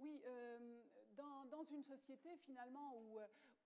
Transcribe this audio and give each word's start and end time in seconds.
Oui, 0.00 0.22
euh, 0.26 0.58
dans, 1.16 1.64
une 1.64 1.84
société 1.84 2.30
finalement 2.46 2.96
où, 2.96 3.18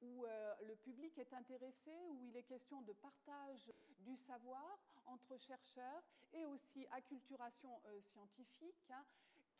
où 0.02 0.24
euh, 0.26 0.54
le 0.66 0.74
public 0.76 1.16
est 1.18 1.32
intéressé, 1.32 1.92
où 2.10 2.24
il 2.24 2.36
est 2.36 2.42
question 2.42 2.82
de 2.82 2.92
partage 2.92 3.72
du 4.00 4.16
savoir 4.16 4.78
entre 5.06 5.36
chercheurs 5.38 6.02
et 6.32 6.44
aussi 6.44 6.86
acculturation 6.90 7.80
euh, 7.86 8.00
scientifique, 8.00 8.90
hein, 8.90 9.04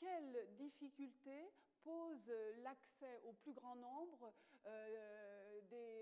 quelles 0.01 0.49
difficultés 0.57 1.53
pose 1.85 2.33
l'accès 2.63 3.21
au 3.25 3.33
plus 3.35 3.53
grand 3.53 3.77
nombre, 3.77 4.33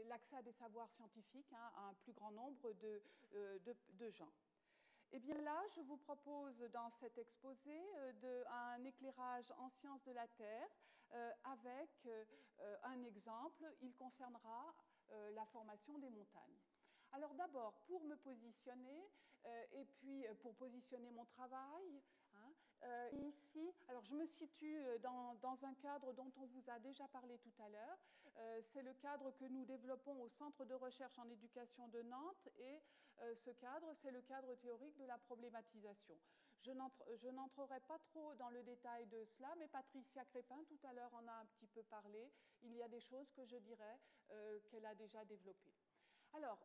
l'accès 0.09 0.37
à 0.37 0.43
des 0.43 0.53
savoirs 0.53 0.89
scientifiques 0.93 1.53
hein, 1.53 1.73
à 1.77 1.89
un 1.89 1.95
plus 2.05 2.13
grand 2.13 2.31
nombre 2.31 2.73
de 2.73 4.11
gens 4.11 4.33
eh 5.13 5.19
bien 5.19 5.37
là, 5.43 5.63
je 5.75 5.83
vous 5.83 5.99
propose 5.99 6.59
dans 6.73 6.91
cet 6.91 7.19
exposé 7.19 7.71
euh, 7.97 8.45
un 8.49 8.83
éclairage 8.85 9.53
en 9.59 9.69
sciences 9.69 10.03
de 10.05 10.13
la 10.13 10.27
Terre 10.27 10.69
euh, 11.13 11.31
avec 11.45 11.91
euh, 12.07 12.25
un 12.85 13.03
exemple. 13.05 13.71
Il 13.83 13.95
concernera 13.95 14.75
la 15.35 15.45
formation 15.45 15.99
des 15.99 16.09
montagnes. 16.09 16.59
Alors 17.11 17.35
d'abord, 17.35 17.75
pour 17.87 18.03
me 18.05 18.17
positionner 18.17 19.11
et 19.73 19.85
puis 19.85 20.25
pour 20.41 20.55
positionner 20.55 21.11
mon 21.11 21.27
travail, 21.27 22.01
Hein. 22.35 23.09
Ici, 23.13 23.73
alors 23.89 24.05
je 24.05 24.15
me 24.15 24.27
situe 24.27 24.79
euh, 24.79 24.99
dans, 24.99 25.65
un 25.65 25.75
cadre 25.75 26.13
dont 26.15 26.33
on 26.37 26.47
vous 26.47 26.65
a 26.69 26.79
déjà 26.81 27.07
parlé 27.09 27.39
tout 27.39 27.53
à 27.63 27.69
l'heure. 27.69 27.99
C'est 28.63 28.83
le 28.83 28.95
cadre 28.95 29.31
que 29.33 29.45
nous 29.45 29.65
développons 29.65 30.21
au 30.23 30.29
Centre 30.29 30.65
de 30.65 30.75
recherche 30.75 31.19
en 31.19 31.29
éducation 31.29 31.87
de 31.89 32.03
Nantes 32.03 32.49
et 32.59 32.81
ce 33.35 33.51
cadre, 33.51 33.93
c'est 33.95 34.11
le 34.11 34.23
cadre 34.23 34.55
théorique 34.57 34.97
de 34.99 35.05
la 35.05 35.19
problématisation. 35.19 36.19
Je 36.61 36.71
n'entrerai 37.31 37.81
pas 37.81 37.99
trop 37.99 38.35
dans 38.35 38.51
le 38.51 38.63
détail 38.63 39.07
de 39.07 39.25
cela, 39.25 39.53
mais 39.59 39.69
Patricia 39.69 40.25
Crépin 40.27 40.63
tout 40.69 40.79
à 40.85 40.93
l'heure 40.93 41.13
en 41.15 41.27
a 41.27 41.33
un 41.33 41.47
petit 41.47 41.67
peu 41.67 41.83
parlé. 41.85 42.31
Il 42.63 42.75
y 42.75 42.83
a 42.83 42.89
des 42.89 43.01
choses 43.01 43.31
que 43.33 43.45
je 43.45 43.57
dirais 43.57 43.99
qu'elle 44.71 44.87
a 44.87 44.95
déjà 44.95 45.25
développées. 45.25 45.75
Alors, 46.35 46.59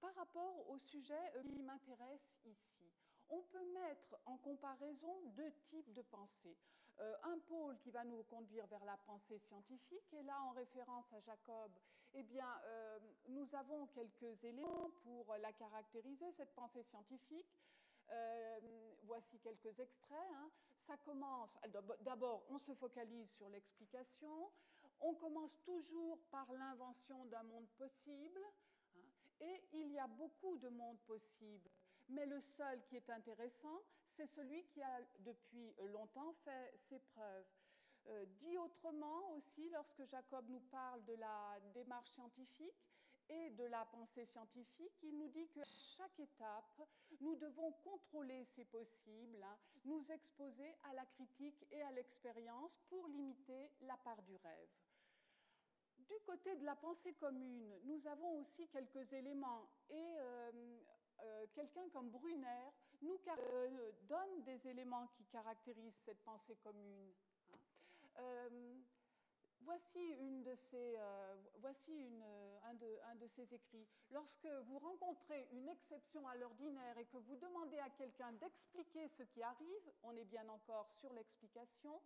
par 0.00 0.14
rapport 0.14 0.68
au 0.70 0.78
sujet 0.78 1.32
qui 1.42 1.62
m'intéresse 1.62 2.32
ici, 2.44 2.90
on 3.28 3.42
peut 3.42 3.72
mettre 3.72 4.16
en 4.26 4.36
comparaison 4.38 5.20
deux 5.36 5.52
types 5.66 5.92
de 5.92 6.02
pensée. 6.02 6.56
Euh, 7.00 7.16
un 7.22 7.38
pôle 7.38 7.78
qui 7.78 7.90
va 7.90 8.04
nous 8.04 8.22
conduire 8.24 8.66
vers 8.66 8.84
la 8.84 8.96
pensée 8.98 9.38
scientifique, 9.38 10.12
et 10.12 10.22
là, 10.22 10.42
en 10.42 10.50
référence 10.50 11.10
à 11.12 11.20
Jacob, 11.20 11.70
eh 12.14 12.22
bien, 12.22 12.60
euh, 12.64 12.98
nous 13.28 13.54
avons 13.54 13.86
quelques 13.88 14.44
éléments 14.44 14.90
pour 15.04 15.36
la 15.36 15.52
caractériser, 15.52 16.30
cette 16.32 16.54
pensée 16.54 16.82
scientifique. 16.82 17.54
Euh, 18.10 18.60
voici 19.04 19.38
quelques 19.38 19.78
extraits. 19.78 20.18
Hein. 20.34 20.50
Ça 20.78 20.96
commence. 20.96 21.56
D'abord, 22.00 22.44
on 22.50 22.58
se 22.58 22.74
focalise 22.74 23.30
sur 23.30 23.48
l'explication. 23.48 24.50
On 25.00 25.14
commence 25.14 25.56
toujours 25.62 26.18
par 26.30 26.52
l'invention 26.52 27.24
d'un 27.26 27.42
monde 27.44 27.68
possible. 27.78 28.40
Hein. 28.44 29.00
Et 29.40 29.64
il 29.72 29.92
y 29.92 29.98
a 29.98 30.06
beaucoup 30.06 30.58
de 30.58 30.68
mondes 30.68 31.00
possibles, 31.06 31.70
mais 32.10 32.26
le 32.26 32.40
seul 32.40 32.82
qui 32.84 32.96
est 32.96 33.08
intéressant, 33.08 33.80
c'est 34.10 34.26
celui 34.26 34.64
qui 34.64 34.82
a 34.82 35.00
depuis 35.20 35.74
longtemps 35.78 36.34
fait 36.44 36.72
ses 36.76 36.98
preuves. 36.98 37.46
Euh, 38.06 38.24
dit 38.38 38.56
autrement 38.58 39.32
aussi, 39.32 39.68
lorsque 39.70 40.04
Jacob 40.06 40.48
nous 40.48 40.60
parle 40.70 41.04
de 41.04 41.14
la 41.14 41.58
démarche 41.74 42.10
scientifique 42.10 42.90
et 43.28 43.50
de 43.50 43.64
la 43.64 43.84
pensée 43.84 44.24
scientifique, 44.24 44.98
il 45.02 45.16
nous 45.16 45.28
dit 45.28 45.48
qu'à 45.48 45.64
chaque 45.64 46.18
étape, 46.18 46.82
nous 47.20 47.36
devons 47.36 47.72
contrôler 47.84 48.44
ces 48.44 48.64
possibles, 48.64 49.42
hein, 49.42 49.58
nous 49.84 50.10
exposer 50.10 50.74
à 50.84 50.94
la 50.94 51.04
critique 51.06 51.64
et 51.70 51.82
à 51.82 51.92
l'expérience 51.92 52.80
pour 52.88 53.06
limiter 53.06 53.70
la 53.82 53.96
part 53.98 54.22
du 54.22 54.34
rêve. 54.36 54.68
Du 55.98 56.18
côté 56.26 56.56
de 56.56 56.64
la 56.64 56.74
pensée 56.74 57.12
commune, 57.14 57.72
nous 57.84 58.06
avons 58.08 58.38
aussi 58.38 58.66
quelques 58.68 59.12
éléments 59.12 59.70
et 59.88 60.16
euh, 60.18 60.78
euh, 61.22 61.46
quelqu'un 61.54 61.88
comme 61.90 62.10
Brunner 62.10 62.70
nous 63.02 63.18
donne 64.02 64.42
des 64.44 64.66
éléments 64.68 65.06
qui 65.08 65.24
caractérisent 65.26 66.00
cette 66.04 66.22
pensée 66.24 66.56
commune. 66.56 67.12
Hein. 67.52 67.58
Voici, 69.70 70.00
une 70.18 70.42
de 70.42 70.54
ces, 70.54 70.96
euh, 70.98 71.34
voici 71.58 71.92
euh, 71.92 72.58
un, 72.64 72.74
de, 72.74 72.98
un, 73.10 73.14
de, 73.14 73.26
ces 73.26 73.54
écrits. 73.54 73.86
Lorsque 74.10 74.48
vous 74.64 74.78
rencontrez 74.78 75.46
une 75.52 75.68
exception 75.68 76.26
à 76.26 76.34
l'ordinaire 76.34 76.98
et 76.98 77.04
que 77.04 77.18
vous 77.18 77.36
demandez 77.36 77.78
à 77.78 77.90
quelqu'un 77.90 78.32
d'expliquer 78.32 79.06
ce 79.06 79.22
qui 79.22 79.42
arrive, 79.42 79.92
on 80.02 80.16
est 80.16 80.24
bien 80.24 80.48
encore 80.48 80.90
sur 80.90 81.12
l'explication, 81.12 82.00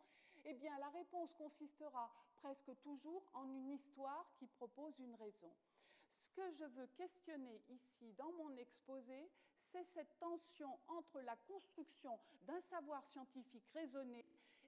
eh 0.45 0.53
bien 0.55 0.77
la 0.79 0.91
réponse 0.91 1.33
consistera 1.35 2.13
presque 2.37 2.79
toujours 2.83 3.25
en 3.33 3.49
une 3.49 3.71
histoire 3.71 4.31
qui 4.37 4.47
propose 4.47 4.99
une 4.99 5.15
raison. 5.15 5.51
Ce 6.19 6.31
que 6.33 6.51
je 6.51 6.65
veux 6.65 6.87
questionner 6.89 7.63
ici 7.71 8.13
dans 8.19 8.33
mon 8.33 8.55
exposé, 8.57 9.31
c'est 9.63 9.85
cette 9.85 10.19
tension 10.19 10.79
entre 10.89 11.21
la 11.23 11.37
construction 11.49 12.19
d'un 12.43 12.61
savoir 12.61 13.07
scientifique 13.07 13.69
raisonné 13.73 14.25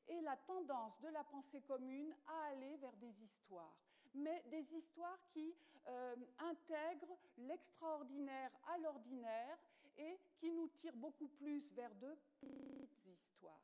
et 0.09 0.21
la 0.23 0.37
tendance 0.37 0.99
de 1.01 1.09
la 1.09 1.25
pensée 1.25 1.61
commune 1.63 2.15
à 2.27 2.47
aller 2.51 2.77
vers 2.77 2.97
des 2.97 3.23
histoires, 3.23 3.77
mais 4.15 4.43
des 4.51 4.75
histoires 4.75 5.19
qui 5.33 5.55
euh, 5.89 6.17
intègrent 6.39 7.17
l'extraordinaire 7.39 8.51
à 8.67 8.79
l'ordinaire 8.79 9.59
et 9.97 10.19
qui 10.37 10.53
nous 10.53 10.69
tirent 10.69 10.97
beaucoup 10.97 11.29
plus 11.29 11.73
vers 11.75 11.95
de 11.97 12.17
petites 12.41 13.07
histoires. 13.07 13.61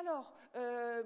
Alors, 0.00 0.32
euh, 0.56 1.02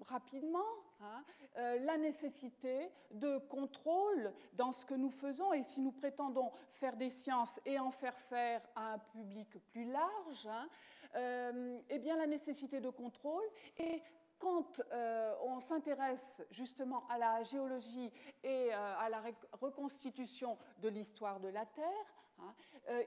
rapidement, 0.00 0.58
hein, 1.00 1.22
euh, 1.58 1.78
la 1.84 1.96
nécessité 1.96 2.90
de 3.12 3.38
contrôle 3.38 4.32
dans 4.54 4.72
ce 4.72 4.84
que 4.84 4.94
nous 4.94 5.10
faisons, 5.10 5.52
et 5.52 5.62
si 5.62 5.80
nous 5.80 5.92
prétendons 5.92 6.50
faire 6.72 6.96
des 6.96 7.08
sciences 7.08 7.60
et 7.64 7.78
en 7.78 7.92
faire 7.92 8.18
faire 8.18 8.62
à 8.74 8.94
un 8.94 8.98
public 8.98 9.56
plus 9.70 9.84
large, 9.84 10.48
hein, 10.48 10.68
euh, 11.14 11.78
eh 11.88 12.00
bien 12.00 12.16
la 12.16 12.26
nécessité 12.26 12.80
de 12.80 12.90
contrôle 12.90 13.44
et 13.78 14.02
quand 14.40 14.82
on 15.44 15.60
s'intéresse 15.60 16.42
justement 16.50 17.06
à 17.08 17.16
la 17.16 17.42
géologie 17.42 18.12
et 18.44 18.70
à 18.70 19.08
la 19.08 19.22
reconstitution 19.52 20.58
de 20.82 20.90
l'histoire 20.90 21.40
de 21.40 21.48
la 21.48 21.64
Terre, 21.64 22.14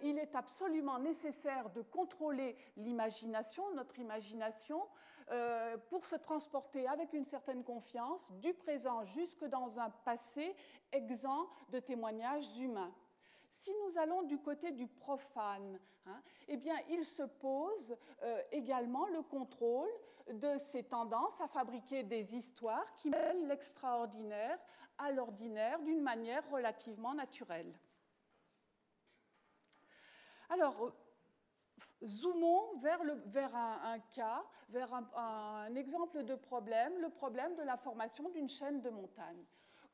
il 0.03 0.17
est 0.17 0.35
absolument 0.35 0.99
nécessaire 0.99 1.69
de 1.69 1.81
contrôler 1.81 2.57
l'imagination, 2.77 3.63
notre 3.75 3.99
imagination, 3.99 4.81
pour 5.89 6.05
se 6.05 6.15
transporter 6.15 6.87
avec 6.87 7.13
une 7.13 7.23
certaine 7.23 7.63
confiance 7.63 8.31
du 8.33 8.53
présent 8.53 9.03
jusque 9.05 9.45
dans 9.45 9.79
un 9.79 9.89
passé 9.89 10.55
exempt 10.91 11.47
de 11.69 11.79
témoignages 11.79 12.59
humains. 12.59 12.93
Si 13.49 13.71
nous 13.85 13.97
allons 13.97 14.23
du 14.23 14.37
côté 14.37 14.71
du 14.71 14.87
profane, 14.87 15.79
hein, 16.05 16.21
eh 16.47 16.57
bien, 16.57 16.75
il 16.89 17.03
se 17.03 17.23
pose 17.23 17.95
euh, 18.23 18.41
également 18.51 19.07
le 19.07 19.21
contrôle 19.21 19.89
de 20.31 20.57
ces 20.57 20.83
tendances 20.83 21.41
à 21.41 21.47
fabriquer 21.47 22.03
des 22.03 22.35
histoires 22.35 22.93
qui 22.95 23.09
mêlent 23.09 23.47
l'extraordinaire 23.47 24.57
à 24.97 25.11
l'ordinaire 25.11 25.81
d'une 25.81 26.01
manière 26.01 26.47
relativement 26.49 27.13
naturelle. 27.13 27.73
Alors, 30.49 30.93
zoomons 32.03 32.79
vers, 32.79 33.01
un, 33.55 33.99
cas, 34.15 34.43
vers 34.69 34.91
un 34.93 35.75
exemple 35.75 36.23
de 36.23 36.35
problème, 36.35 36.99
le 36.99 37.09
problème 37.09 37.55
de 37.55 37.61
la 37.61 37.77
formation 37.77 38.29
d'une 38.29 38.49
chaîne 38.49 38.81
de 38.81 38.89
montagnes. 38.89 39.45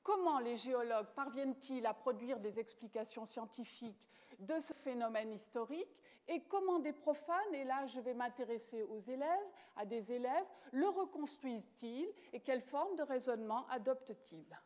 Comment 0.02 0.40
les 0.40 0.56
géologues 0.56 1.14
parviennent-ils 1.16 1.86
à 1.86 1.94
produire 1.94 2.40
des 2.40 2.60
explications 2.60 3.26
scientifiques 3.26 4.08
de 4.40 4.60
ce 4.60 4.74
phénomène 4.74 5.32
historique 5.32 5.98
et 6.28 6.44
comment 6.44 6.80
des 6.80 6.94
profanes, 6.94 7.54
et 7.54 7.64
là 7.64 7.86
je 7.86 8.00
vais 8.00 8.14
m'intéresser 8.14 8.84
aux 8.84 9.00
élèves, 9.00 9.48
à 9.76 9.86
des 9.86 10.12
élèves, 10.14 10.46
le 10.72 10.88
reconstruisent-ils 10.88 12.08
et 12.34 12.40
quelle 12.40 12.62
forme 12.62 12.96
de 12.96 13.04
raisonnement 13.04 13.68
adoptent-ils? 13.68 14.58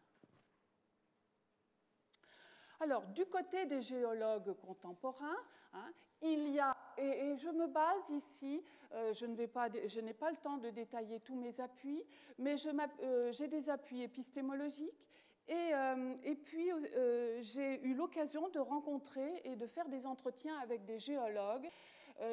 Alors, 2.82 3.06
du 3.08 3.26
côté 3.26 3.66
des 3.66 3.82
géologues 3.82 4.54
contemporains, 4.54 5.38
hein, 5.74 5.92
il 6.22 6.50
y 6.50 6.60
a, 6.60 6.76
et, 6.98 7.38
je 7.38 7.50
me 7.50 7.68
base 7.68 8.10
ici, 8.10 8.62
euh, 8.94 9.14
je, 9.14 9.26
n'ai 9.26 9.48
pas, 9.48 9.70
le 9.70 10.38
temps 10.38 10.58
de 10.58 10.70
détailler 10.70 11.20
tous 11.20 11.36
mes 11.36 11.62
appuis, 11.62 12.04
mais 12.38 12.56
euh, 13.02 13.32
j'ai 13.32 13.48
des 13.48 13.70
appuis 13.70 14.02
épistémologiques 14.02 15.08
euh, 15.50 16.16
et, 16.24 16.36
puis, 16.36 16.72
euh, 16.72 17.40
j'ai 17.42 17.82
eu 17.84 17.96
l'occasion 17.96 18.50
de 18.50 18.60
rencontrer 18.60 19.42
et 19.44 19.56
de 19.56 19.66
faire 19.66 19.90
des 19.90 20.06
entretiens 20.06 20.58
avec 20.60 20.86
des 20.86 21.00
géologues. 21.00 21.70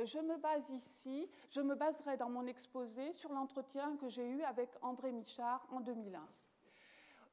Je 0.05 0.19
me 0.19 0.37
base 0.37 0.69
ici, 0.71 1.31
je 1.49 1.61
me 1.61 1.77
baserai 1.77 2.17
dans 2.17 2.29
mon 2.29 2.45
exposé 2.49 3.13
sur 3.13 3.33
l'entretien 3.33 3.97
que 3.99 4.09
j'ai 4.09 4.27
eu 4.27 4.43
avec 4.43 4.69
André 4.83 5.13
Michard 5.13 5.65
en 5.71 5.79
2001. 5.79 6.27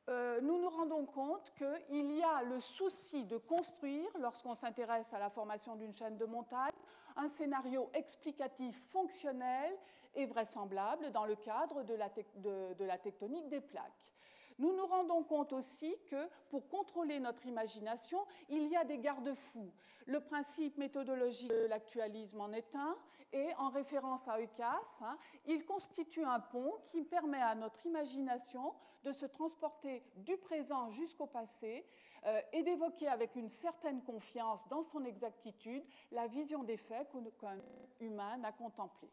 Euh, 0.09 0.41
nous 0.41 0.59
nous 0.59 0.69
rendons 0.69 1.05
compte 1.05 1.53
qu'il 1.55 2.11
y 2.11 2.23
a 2.23 2.43
le 2.43 2.59
souci 2.59 3.25
de 3.25 3.37
construire, 3.37 4.09
lorsqu'on 4.19 4.53
s'intéresse 4.53 5.13
à 5.13 5.19
la 5.19 5.29
formation 5.29 5.75
d'une 5.75 5.93
chaîne 5.93 6.17
de 6.17 6.25
montagne, 6.25 6.73
un 7.15 7.27
scénario 7.27 7.89
explicatif 7.93 8.77
fonctionnel 8.89 9.73
et 10.15 10.25
vraisemblable 10.25 11.11
dans 11.11 11.25
le 11.25 11.35
cadre 11.35 11.83
de 11.83 11.93
la, 11.93 12.09
de 12.09 12.83
la 12.83 12.97
tectonique 12.97 13.47
des 13.49 13.61
plaques. 13.61 14.11
Nous 14.59 14.75
nous 14.75 14.85
rendons 14.85 15.23
compte 15.23 15.53
aussi 15.53 15.95
que 16.07 16.27
pour 16.49 16.67
contrôler 16.67 17.19
notre 17.19 17.45
imagination, 17.45 18.25
il 18.49 18.67
y 18.67 18.75
a 18.75 18.83
des 18.83 18.99
garde-fous. 18.99 19.71
Le 20.05 20.19
principe 20.19 20.77
méthodologique 20.77 21.49
de 21.49 21.67
l'actualisme 21.67 22.41
en 22.41 22.51
est 22.51 22.75
un, 22.75 22.97
et 23.33 23.53
en 23.57 23.69
référence 23.69 24.27
à 24.27 24.39
Eucas, 24.39 25.01
hein, 25.01 25.17
il 25.47 25.65
constitue 25.65 26.23
un 26.23 26.39
pont 26.39 26.75
qui 26.85 27.03
permet 27.03 27.41
à 27.41 27.55
notre 27.55 27.85
imagination 27.85 28.73
de 29.03 29.11
se 29.11 29.25
transporter 29.25 30.03
du 30.17 30.37
présent 30.37 30.89
jusqu'au 30.89 31.25
passé 31.25 31.85
euh, 32.25 32.39
et 32.53 32.63
d'évoquer 32.63 33.07
avec 33.07 33.35
une 33.35 33.49
certaine 33.49 34.03
confiance 34.03 34.67
dans 34.67 34.83
son 34.83 35.03
exactitude 35.03 35.83
la 36.11 36.27
vision 36.27 36.63
des 36.63 36.77
faits 36.77 37.09
qu'un 37.39 37.57
humain 37.99 38.37
n'a 38.37 38.51
contemplé. 38.51 39.09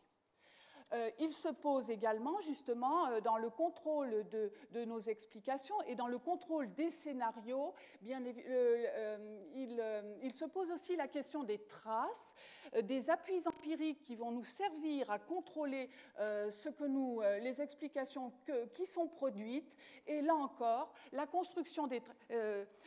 Euh, 0.93 1.11
il 1.21 1.33
se 1.33 1.49
pose 1.49 1.91
également 1.91 2.41
justement 2.41 3.07
euh, 3.07 3.21
dans 3.21 3.37
le 3.37 3.49
contrôle 3.49 4.27
de, 4.29 4.85
nos 4.85 4.99
explications 4.99 5.81
et 5.83 5.95
dans 5.95 6.09
le 6.09 6.19
contrôle 6.19 6.73
des 6.75 6.91
scénarios. 6.91 7.75
Bien, 8.01 8.21
euh, 8.25 10.19
il, 10.23 10.35
se 10.35 10.45
pose 10.45 10.71
aussi 10.73 10.97
la 10.97 11.07
question 11.07 11.45
des 11.45 11.59
traces, 11.59 12.35
des 12.83 13.11
appuis 13.11 13.47
empiriques 13.47 14.03
qui 14.03 14.17
vont 14.17 14.33
nous 14.33 14.45
servir 14.45 15.11
à 15.11 15.19
contrôler 15.19 15.91
ce 16.19 16.69
que 16.69 16.85
nous, 16.85 17.21
les 17.43 17.61
explications 17.61 18.33
qui 18.73 18.87
sont 18.87 19.07
produites. 19.09 19.77
Et 20.07 20.23
là 20.23 20.35
encore, 20.35 20.95
la 21.13 21.27
construction 21.27 21.87
des 21.87 22.01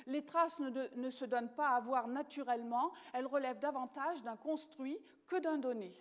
les 0.08 0.26
traces 0.26 0.60
ne, 0.60 1.10
se 1.10 1.26
donnent 1.26 1.54
pas 1.54 1.70
à 1.70 1.80
voir 1.80 2.08
naturellement, 2.08 2.92
elles 3.14 3.28
relèvent 3.28 3.60
davantage 3.60 4.22
d'un 4.24 4.38
construit 4.38 5.00
que 5.28 5.38
d'un 5.38 5.58
donné. 5.58 5.94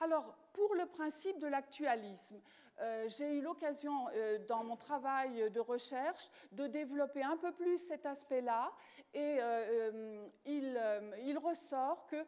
Alors, 0.00 0.34
pour 0.52 0.74
le 0.74 0.86
principe 0.86 1.38
de 1.38 1.46
l'actualisme, 1.46 2.40
euh, 2.80 3.06
j'ai 3.08 3.38
eu 3.38 3.40
l'occasion 3.42 4.08
euh, 4.14 4.38
dans 4.48 4.64
mon 4.64 4.76
travail 4.76 5.50
de 5.50 5.60
recherche 5.60 6.30
de 6.52 6.66
développer 6.66 7.22
un 7.22 7.36
peu 7.36 7.52
plus 7.52 7.78
cet 7.78 8.06
aspect-là 8.06 8.72
et 9.14 9.38
euh, 9.40 10.26
il, 10.46 10.80
il, 11.22 11.38
ressort 11.38 12.06
que 12.06 12.24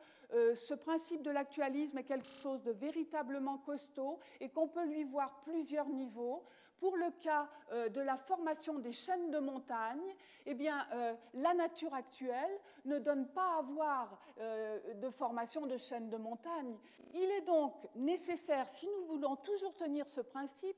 ce 0.55 0.75
principe 0.75 1.23
de 1.23 1.31
l'actualisme 1.31 1.99
est 1.99 2.05
quelque 2.05 2.29
chose 2.29 2.62
de 2.62 2.73
véritablement 2.73 3.59
costaud 3.59 4.19
et 4.41 4.49
qu'on 4.49 4.69
peut 4.69 4.85
lui 4.85 5.05
voir 5.05 5.41
plusieurs 5.44 5.88
niveaux. 5.88 6.44
Pour 6.79 6.97
le 6.97 7.11
cas 7.21 7.49
euh, 7.73 7.88
de 7.88 8.00
la 8.00 8.17
formation 8.17 8.79
des 8.79 8.93
chaînes 8.93 9.31
de 9.31 9.38
montagne, 9.38 10.15
eh 10.47 10.55
euh, 10.55 11.15
la 11.35 11.55
nature 11.55 11.94
actuelle 11.94 12.61
ne 12.85 12.99
donne 12.99 13.29
pas 13.29 13.59
à 13.59 13.62
voir 13.62 14.19
euh, 14.38 14.94
de 14.94 15.11
formation 15.11 15.67
de 15.67 15.76
chaînes 15.76 16.11
de 16.11 16.17
montagne. 16.17 16.76
Il 17.12 17.31
est 17.31 17.43
donc 17.43 17.75
nécessaire, 17.94 18.69
si 18.69 18.87
nous 18.88 19.06
voulons 19.06 19.37
toujours 19.37 19.75
tenir 19.76 20.09
ce 20.09 20.21
principe, 20.21 20.76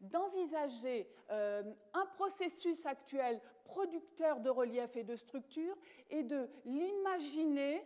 d'envisager 0.00 1.08
un 1.30 2.06
processus 2.16 2.84
actuel 2.84 3.40
producteur 3.64 4.40
de 4.40 4.50
relief 4.50 4.94
et 4.96 5.04
de 5.04 5.16
structure 5.16 5.74
et 6.10 6.22
de 6.22 6.50
l'imaginer 6.66 7.82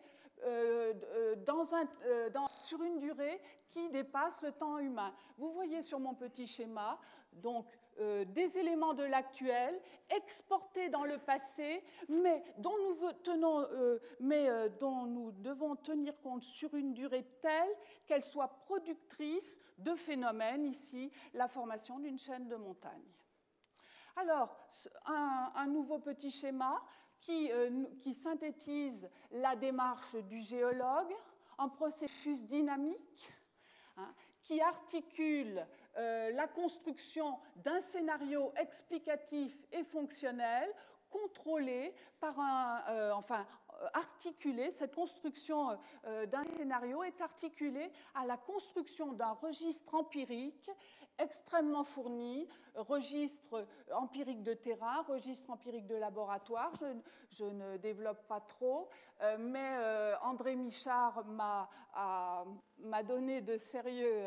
sur 2.48 2.82
une 2.82 2.98
durée 2.98 3.40
qui 3.68 3.88
dépasse 3.90 4.42
le 4.42 4.52
temps 4.52 4.78
humain. 4.78 5.14
Vous 5.36 5.52
voyez 5.52 5.82
sur 5.82 5.98
mon 5.98 6.14
petit 6.14 6.46
schéma 6.46 6.98
donc 7.32 7.66
euh, 8.00 8.24
des 8.24 8.58
éléments 8.58 8.94
de 8.94 9.04
l'actuel 9.04 9.80
exportés 10.08 10.88
dans 10.88 11.04
le 11.04 11.18
passé, 11.18 11.84
mais 12.08 12.42
dont 12.58 12.74
nous, 12.88 13.12
tenons, 13.22 13.60
euh, 13.60 13.98
mais, 14.20 14.48
euh, 14.48 14.68
dont 14.68 15.04
nous 15.04 15.30
devons 15.32 15.76
tenir 15.76 16.18
compte 16.20 16.42
sur 16.42 16.74
une 16.74 16.92
durée 16.92 17.24
telle 17.40 17.70
qu'elle 18.06 18.22
soit 18.22 18.64
productrice 18.64 19.60
de 19.78 19.94
phénomènes, 19.94 20.64
ici 20.64 21.12
la 21.34 21.46
formation 21.46 21.98
d'une 21.98 22.18
chaîne 22.18 22.48
de 22.48 22.56
montagne. 22.56 23.04
Alors, 24.16 24.56
un, 25.06 25.66
nouveau 25.66 25.98
petit 25.98 26.30
schéma 26.30 26.82
qui, 27.20 27.50
qui 28.00 28.14
synthétise 28.14 29.08
la 29.30 29.54
démarche 29.56 30.16
du 30.16 30.40
géologue 30.40 31.12
en 31.58 31.68
processus 31.68 32.46
dynamique, 32.46 33.32
hein, 33.96 34.14
qui 34.42 34.60
articule 34.60 35.66
euh, 35.98 36.30
la 36.32 36.48
construction 36.48 37.38
d'un 37.56 37.80
scénario 37.80 38.52
explicatif 38.56 39.54
et 39.72 39.84
fonctionnel 39.84 40.68
contrôlé 41.10 41.94
par 42.20 42.38
un, 42.38 42.82
euh, 42.88 43.12
enfin, 43.12 43.46
articulé, 43.94 44.70
cette 44.70 44.94
construction 44.94 45.78
euh, 46.04 46.26
d'un 46.26 46.42
scénario 46.42 47.02
est 47.02 47.20
articulée 47.20 47.90
à 48.14 48.26
la 48.26 48.36
construction 48.36 49.12
d'un 49.12 49.32
registre 49.32 49.94
empirique 49.94 50.70
extrêmement 51.18 51.84
fourni, 51.84 52.48
registre 52.74 53.66
empirique 53.92 54.42
de 54.42 54.54
terrain, 54.54 55.02
registre 55.02 55.50
empirique 55.50 55.86
de 55.86 55.96
laboratoire, 55.96 56.72
je, 57.30 57.44
ne 57.44 57.76
développe 57.76 58.26
pas 58.26 58.40
trop, 58.40 58.88
euh, 59.20 59.36
mais 59.38 60.16
André 60.22 60.56
Michard 60.56 61.24
m'a 61.26 63.02
donné 63.02 63.42
de 63.42 63.58
sérieux, 63.58 64.24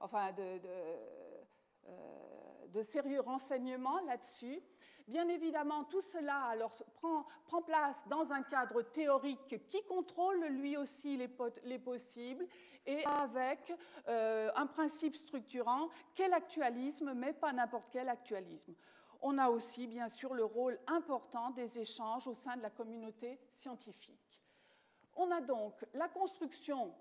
enfin 0.00 0.32
de, 0.32 0.60
de 2.72 2.82
sérieux 2.82 3.20
renseignements 3.20 4.00
là-dessus. 4.00 4.60
Bien 5.08 5.28
évidemment, 5.28 5.84
tout 5.84 6.00
cela 6.00 6.54
prend, 6.94 7.62
place 7.62 8.02
dans 8.08 8.32
un 8.32 8.42
cadre 8.42 8.82
théorique 8.82 9.68
qui 9.68 9.82
contrôle 9.84 10.44
lui 10.46 10.76
aussi 10.76 11.16
les, 11.16 11.30
les 11.64 11.78
possibles 11.78 12.46
et 12.86 13.04
avec 13.04 13.72
euh, 14.08 14.50
un 14.54 14.66
principe 14.66 15.16
structurant 15.16 15.88
quel 16.14 16.32
actualisme, 16.32 17.12
mais 17.14 17.32
pas 17.32 17.52
n'importe 17.52 17.88
quel 17.90 18.08
actualisme. 18.08 18.74
On 19.20 19.38
a 19.38 19.48
aussi, 19.48 19.86
bien 19.86 20.08
sûr, 20.08 20.34
le 20.34 20.44
rôle 20.44 20.78
important 20.86 21.50
des 21.50 21.78
échanges 21.78 22.26
au 22.26 22.34
sein 22.34 22.56
de 22.56 22.62
la 22.62 22.70
communauté 22.70 23.38
scientifique. 23.50 24.42
On 25.14 25.30
a 25.30 25.40
donc 25.40 25.84
la 25.94 26.08
construction 26.08 26.92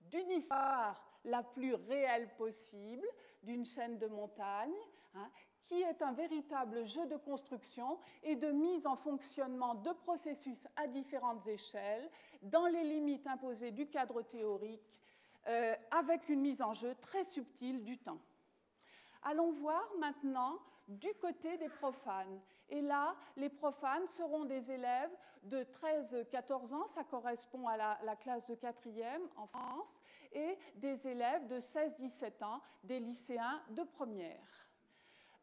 d'une 0.00 0.30
histoire 0.30 1.02
la 1.24 1.42
plus 1.42 1.74
réelle 1.74 2.34
possible 2.36 3.06
d'une 3.42 3.64
chaîne 3.64 3.98
de 3.98 4.06
montagnes, 4.06 4.72
hein, 5.14 5.30
qui 5.64 5.82
est 5.82 6.02
un 6.02 6.12
véritable 6.12 6.84
jeu 6.84 7.06
de 7.06 7.16
construction 7.16 7.98
et 8.22 8.36
de 8.36 8.50
mise 8.50 8.86
en 8.86 8.96
fonctionnement 8.96 9.74
de 9.74 9.90
processus 9.90 10.68
à 10.76 10.86
différentes 10.86 11.46
échelles, 11.48 12.08
dans 12.42 12.66
les 12.66 12.84
limites 12.84 13.26
imposées 13.26 13.72
du 13.72 13.88
cadre 13.88 14.22
théorique, 14.22 15.00
euh, 15.48 15.74
avec 15.90 16.28
une 16.28 16.40
mise 16.40 16.62
en 16.62 16.74
jeu 16.74 16.94
très 17.00 17.24
subtile 17.24 17.82
du 17.82 17.98
temps. 17.98 18.20
Allons 19.22 19.52
voir 19.52 19.90
maintenant 19.98 20.58
du 20.86 21.08
côté 21.14 21.56
des 21.56 21.70
profanes. 21.70 22.40
Et 22.68 22.82
là, 22.82 23.14
les 23.36 23.48
profanes 23.48 24.06
seront 24.06 24.44
des 24.44 24.70
élèves 24.70 25.10
de 25.44 25.64
13-14 25.64 26.74
ans, 26.74 26.86
ça 26.86 27.04
correspond 27.04 27.68
à 27.68 27.76
la, 27.76 27.98
la 28.04 28.16
classe 28.16 28.44
de 28.46 28.54
4e 28.54 29.20
en 29.36 29.46
France, 29.46 30.00
et 30.32 30.58
des 30.76 31.06
élèves 31.06 31.46
de 31.46 31.60
16-17 31.60 32.44
ans, 32.44 32.60
des 32.82 33.00
lycéens 33.00 33.62
de 33.70 33.82
première. 33.82 34.63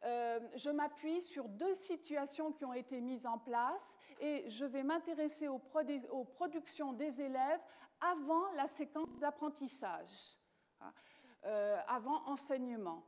Euh, 0.04 0.40
je 0.56 0.70
m'appuie 0.72 1.22
sur 1.22 1.48
deux 1.48 1.76
situations 1.76 2.52
qui 2.52 2.66
ont 2.66 2.74
été 2.74 3.00
mises 3.02 3.28
en 3.28 3.38
place 3.38 3.98
et 4.20 4.50
je 4.50 4.66
vais 4.66 4.84
m'intéresser 4.84 5.48
aux, 5.48 5.60
productions 5.60 6.94
des 6.94 7.22
élèves 7.22 7.62
avant 8.00 8.52
la 8.56 8.68
séquence 8.68 9.16
d'apprentissage, 9.20 10.38
hein, 10.80 10.92
euh, 11.46 11.80
avant 11.88 12.26
enseignement. 12.26 13.04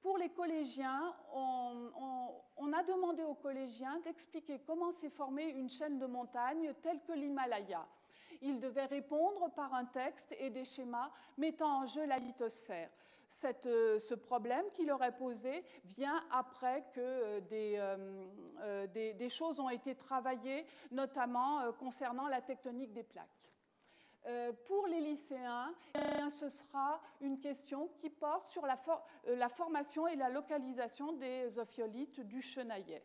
Pour 0.00 0.16
les 0.16 0.30
collégiens, 0.30 1.14
on, 1.34 2.72
a 2.72 2.82
demandé 2.84 3.24
aux 3.24 3.34
collégiens 3.34 3.98
d'expliquer 4.00 4.60
comment 4.60 4.92
s'est 4.92 5.10
formée 5.10 5.48
une 5.48 5.68
chaîne 5.68 5.98
de 5.98 6.06
montagnes 6.06 6.72
telle 6.82 7.02
que 7.02 7.12
l'Himalaya. 7.12 7.86
Ils 8.40 8.60
devaient 8.60 8.86
répondre 8.86 9.50
par 9.54 9.74
un 9.74 9.84
texte 9.86 10.34
et 10.38 10.50
des 10.50 10.64
schémas 10.64 11.10
mettant 11.36 11.82
en 11.82 11.86
jeu 11.86 12.06
la 12.06 12.18
lithosphère. 12.18 12.90
Euh, 13.66 13.98
ce 13.98 14.14
problème 14.14 14.64
qu'il 14.72 14.88
est 14.88 15.16
posé 15.16 15.64
vient 15.84 16.24
après 16.30 16.84
que 16.94 17.00
euh, 17.00 17.40
euh, 18.60 18.86
des, 18.86 19.28
choses 19.28 19.60
ont 19.60 19.68
été 19.68 19.94
travaillées, 19.94 20.66
notamment 20.90 21.72
concernant 21.74 22.28
la 22.28 22.40
tectonique 22.40 22.92
des 22.92 23.02
plaques. 23.02 23.28
pour 24.66 24.86
les 24.86 25.00
lycéens, 25.00 25.74
ce 26.30 26.48
sera 26.48 27.00
une 27.20 27.38
question 27.38 27.88
qui 27.98 28.10
porte 28.10 28.48
sur 28.48 28.66
la, 28.66 28.80
la, 29.26 29.48
formation 29.48 30.08
et 30.08 30.16
la 30.16 30.28
localisation 30.28 31.12
des 31.12 31.58
ophiolites 31.58 32.20
du 32.20 32.42
Chenaillet. 32.42 33.04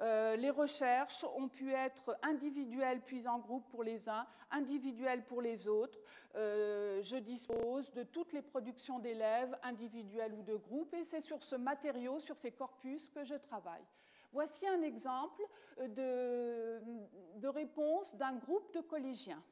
Euh, 0.00 0.36
les 0.36 0.50
recherches 0.50 1.24
ont 1.36 1.48
pu 1.48 1.72
être 1.72 2.16
individuelles 2.22 3.00
puis 3.00 3.26
en 3.26 3.38
groupe 3.38 3.66
pour 3.70 3.82
les 3.82 4.08
uns, 4.08 4.26
individuelles 4.50 5.24
pour 5.24 5.40
les 5.40 5.68
autres. 5.68 5.98
Euh, 6.34 7.02
je 7.02 7.16
dispose 7.16 7.90
de 7.92 8.02
toutes 8.02 8.32
les 8.32 8.42
productions 8.42 8.98
d'élèves, 8.98 9.56
individuelles 9.62 10.34
ou 10.34 10.42
de 10.42 10.56
groupe, 10.56 10.92
et 10.94 11.04
c'est 11.04 11.22
sur 11.22 11.42
ce 11.42 11.56
matériau, 11.56 12.18
sur 12.18 12.36
ces 12.36 12.52
corpus 12.52 13.08
que 13.08 13.24
je 13.24 13.36
travaille. 13.36 13.84
Voici 14.32 14.68
un 14.68 14.82
exemple 14.82 15.42
de, 15.78 16.78
de 17.36 17.48
réponse 17.48 18.14
d'un 18.16 18.34
groupe 18.34 18.74
de 18.74 18.80
collégiens. 18.80 19.42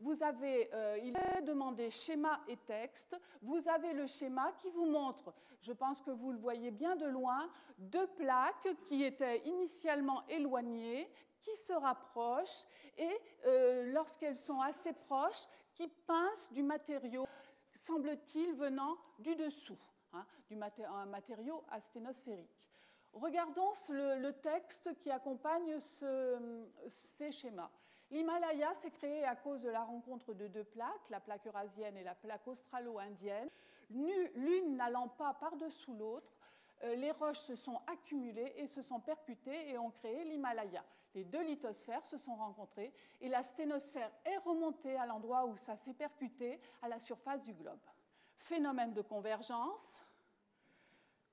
Vous 0.00 0.22
avez, 0.22 0.72
euh, 0.74 0.98
il 1.02 1.16
est 1.16 1.42
demandé 1.42 1.90
schéma 1.90 2.40
et 2.46 2.56
texte. 2.56 3.16
Vous 3.42 3.68
avez 3.68 3.92
le 3.92 4.06
schéma 4.06 4.52
qui 4.58 4.70
vous 4.70 4.86
montre, 4.86 5.34
je 5.60 5.72
pense 5.72 6.00
que 6.00 6.10
vous 6.10 6.30
le 6.30 6.38
voyez 6.38 6.70
bien 6.70 6.94
de 6.94 7.06
loin, 7.06 7.50
deux 7.78 8.06
plaques 8.06 8.68
qui 8.86 9.02
étaient 9.02 9.38
initialement 9.46 10.24
éloignées, 10.28 11.10
qui 11.40 11.56
se 11.56 11.72
rapprochent 11.72 12.64
et 12.96 13.20
euh, 13.46 13.92
lorsqu'elles 13.92 14.36
sont 14.36 14.60
assez 14.60 14.92
proches, 14.92 15.46
qui 15.74 15.88
pincent 15.88 16.52
du 16.52 16.62
matériau, 16.62 17.26
semble-t-il, 17.74 18.54
venant 18.54 18.96
du 19.18 19.34
dessous, 19.36 19.78
hein, 20.12 20.24
du 20.48 20.56
un 20.56 21.06
matériau 21.06 21.64
asténosphérique. 21.70 22.50
Regardons 23.12 23.72
le, 23.90 24.30
texte 24.32 24.94
qui 24.98 25.10
accompagne 25.10 25.78
ces 25.80 27.32
schémas. 27.32 27.70
L'Himalaya 28.10 28.72
s'est 28.74 28.90
créé 28.90 29.24
à 29.24 29.36
cause 29.36 29.60
de 29.60 29.68
la 29.68 29.82
rencontre 29.82 30.32
de 30.32 30.46
deux 30.46 30.64
plaques, 30.64 31.10
la 31.10 31.20
plaque 31.20 31.46
eurasienne 31.46 31.96
et 31.96 32.02
la 32.02 32.14
plaque 32.14 32.46
australo-indienne, 32.48 33.50
l'une 33.90 34.76
n'allant 34.76 35.08
pas 35.08 35.34
par-dessous 35.34 35.94
l'autre. 35.94 36.32
Euh, 36.84 36.94
les 36.94 37.10
roches 37.10 37.40
se 37.40 37.56
sont 37.56 37.80
accumulées 37.86 38.54
et 38.56 38.66
se 38.66 38.82
sont 38.82 39.00
percutées 39.00 39.70
et 39.70 39.78
ont 39.78 39.90
créé 39.90 40.24
l'Himalaya. 40.24 40.84
Les 41.14 41.24
deux 41.24 41.42
lithosphères 41.42 42.06
se 42.06 42.16
sont 42.16 42.36
rencontrées 42.36 42.92
et 43.20 43.28
la 43.28 43.42
sténosphère 43.42 44.10
est 44.24 44.36
remontée 44.38 44.96
à 44.96 45.04
l'endroit 45.04 45.46
où 45.46 45.56
ça 45.56 45.76
s'est 45.76 45.94
percuté 45.94 46.60
à 46.80 46.88
la 46.88 46.98
surface 46.98 47.44
du 47.44 47.52
globe. 47.54 47.80
Phénomène 48.36 48.94
de 48.94 49.02
convergence. 49.02 50.02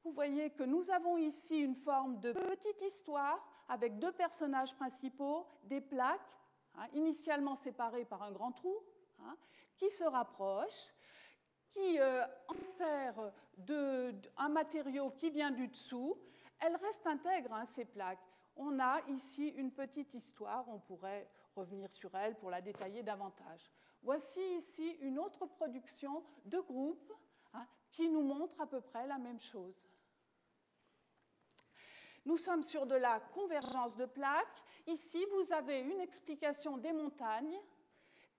Vous 0.04 0.12
voyez 0.12 0.50
que 0.50 0.64
nous 0.64 0.90
avons 0.92 1.18
ici 1.18 1.60
une 1.60 1.76
forme 1.76 2.20
de 2.20 2.32
petite 2.34 2.82
histoire 2.82 3.46
avec 3.68 4.00
deux 4.00 4.12
personnages 4.12 4.76
principaux, 4.76 5.46
des 5.64 5.82
plaques 5.82 6.36
Hein, 6.78 6.88
initialement 6.94 7.56
séparées 7.56 8.06
par 8.06 8.22
un 8.24 8.32
grand 8.32 8.52
trou, 8.52 8.78
hein, 9.20 9.38
qui 9.76 9.90
se 9.90 10.04
rapprochent, 10.04 10.94
qui 11.70 12.00
euh, 12.00 12.26
insèrent 12.50 13.32
un 14.38 14.50
matériau 14.50 15.12
qui 15.12 15.30
vient 15.30 15.52
du 15.52 15.68
dessous. 15.68 16.18
Elles 16.60 16.76
restent 16.76 17.08
intègres, 17.08 17.54
hein, 17.54 17.66
ces 17.66 17.86
plaques. 17.86 18.26
On 18.58 18.80
a 18.80 19.02
ici 19.08 19.50
une 19.50 19.72
petite 19.72 20.14
histoire, 20.14 20.68
on 20.70 20.80
pourrait 20.80 21.30
revenir 21.56 21.92
sur 21.92 22.14
elle 22.16 22.36
pour 22.36 22.50
la 22.50 22.62
détailler 22.62 23.04
davantage. 23.04 23.72
Voici 24.02 24.42
ici 24.56 24.98
une 25.02 25.20
autre 25.20 25.46
production 25.46 26.24
de 26.46 26.60
groupe 26.60 27.14
qui 27.92 28.10
nous 28.10 28.22
montre 28.22 28.60
à 28.60 28.68
peu 28.68 28.82
près 28.82 29.08
la 29.08 29.18
même 29.18 29.40
chose. 29.40 29.88
Nous 32.26 32.38
sommes 32.38 32.64
sur 32.64 32.86
de 32.86 32.96
la 32.96 33.20
convergence 33.20 33.96
de 33.96 34.06
plaques. 34.06 34.64
Ici, 34.88 35.24
vous 35.32 35.54
avez 35.54 35.82
une 35.82 36.02
explication 36.02 36.78
des 36.78 36.92
montagnes 36.92 37.60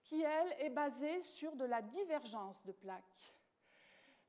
qui, 0.03 0.23
elle, 0.23 0.55
est 0.59 0.71
basée 0.71 1.21
sur 1.21 1.55
de 1.55 1.65
la 1.65 1.83
divergence 1.83 2.63
de 2.65 2.73
plaques. 2.73 3.35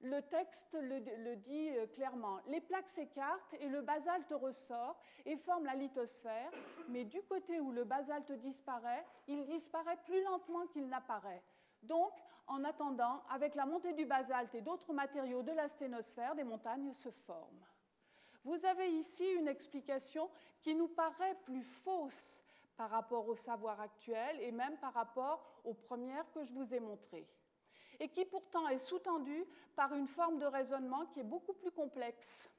Le 0.01 0.21
texte 0.21 0.77
le, 0.79 1.35
dit 1.37 1.69
euh, 1.71 1.87
clairement. 1.87 2.39
Les 2.47 2.61
plaques 2.61 2.87
s'écartent 2.87 3.55
et 3.59 3.67
le 3.67 3.81
basalte 3.81 4.31
ressort 4.31 4.99
et 5.25 5.35
forme 5.37 5.65
la 5.65 5.73
lithosphère, 5.73 6.51
mais 6.89 7.03
du 7.03 7.23
côté 7.23 7.59
où 7.59 7.71
le 7.71 7.83
basalte 7.83 8.31
disparaît, 8.33 9.03
il 9.27 9.43
disparaît 9.43 9.97
plus 10.05 10.23
lentement 10.23 10.67
qu'il 10.67 10.87
n'apparaît. 10.87 11.43
Donc, 11.81 12.13
en 12.45 12.63
attendant, 12.63 13.23
avec 13.29 13.55
la 13.55 13.65
montée 13.65 13.93
du 13.93 14.05
basalte 14.05 14.53
et 14.53 14.61
d'autres 14.61 14.93
matériaux 14.93 15.41
de 15.41 15.51
la 15.51 15.67
sténosphère, 15.67 16.35
des 16.35 16.43
montagnes 16.43 16.93
se 16.93 17.09
forment. 17.09 17.65
Vous 18.47 18.63
avez 18.65 18.89
ici 18.93 19.25
une 19.33 19.49
explication 19.49 20.29
qui 20.61 20.73
nous 20.73 20.87
paraît 20.87 21.35
plus 21.43 21.63
fausse 21.63 22.41
par 22.77 22.89
rapport 22.89 23.27
au 23.27 23.35
savoir 23.35 23.81
actuel 23.81 24.39
et 24.39 24.53
même 24.53 24.77
par 24.77 24.93
rapport 24.93 25.59
aux 25.65 25.73
premières 25.73 26.31
que 26.31 26.45
je 26.45 26.53
vous 26.53 26.73
ai 26.73 26.79
montrées, 26.79 27.27
et 27.99 28.07
qui 28.07 28.23
pourtant 28.23 28.65
est 28.69 28.77
sous-tendue 28.77 29.45
par 29.75 29.93
une 29.93 30.07
forme 30.07 30.39
de 30.39 30.45
raisonnement 30.45 31.07
qui 31.07 31.19
est 31.19 31.25
beaucoup 31.25 31.51
plus 31.55 31.71
complexe, 31.71 32.49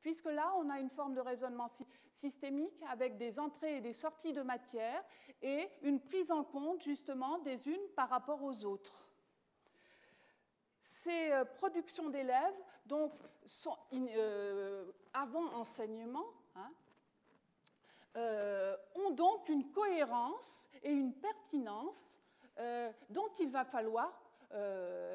puisque 0.00 0.24
là, 0.24 0.52
on 0.56 0.68
a 0.68 0.80
une 0.80 0.90
forme 0.90 1.14
de 1.14 1.20
raisonnement 1.20 1.68
systémique 2.10 2.82
avec 2.90 3.16
des 3.16 3.38
entrées 3.38 3.76
et 3.76 3.80
des 3.80 3.92
sorties 3.92 4.32
de 4.32 4.42
matière 4.42 5.04
et 5.40 5.68
une 5.82 6.00
prise 6.00 6.32
en 6.32 6.42
compte 6.42 6.82
justement 6.82 7.38
des 7.38 7.68
unes 7.68 7.88
par 7.94 8.08
rapport 8.08 8.42
aux 8.42 8.64
autres 8.64 9.11
ces 11.02 11.32
euh, 11.32 11.44
productions 11.44 12.08
d'élèves, 12.08 12.54
donc, 12.86 13.12
euh, 13.92 14.92
avant 15.12 15.52
enseignement, 15.54 16.26
hein, 16.54 16.70
euh, 18.16 18.76
ont 18.94 19.10
donc 19.10 19.48
une 19.48 19.70
cohérence 19.70 20.68
et 20.82 20.90
une 20.90 21.14
pertinence 21.14 22.18
dont 23.08 23.30
il 23.40 23.50
va 23.50 23.64
falloir, 23.64 24.12